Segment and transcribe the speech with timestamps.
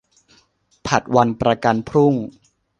[0.87, 2.13] ผัดวันประกันพรุ่ง